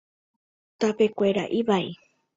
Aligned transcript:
Tapekuéra 0.83 1.45
ivai. 1.59 1.85